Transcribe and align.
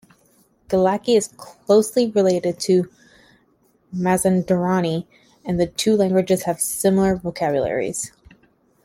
Gilaki 0.67 1.15
is 1.15 1.27
closely 1.27 2.09
related 2.09 2.59
to 2.61 2.89
Mazandarani 3.93 5.05
and 5.45 5.59
the 5.59 5.67
two 5.67 5.95
languages 5.95 6.41
have 6.45 6.59
similar 6.59 7.15
vocabularies. 7.15 8.11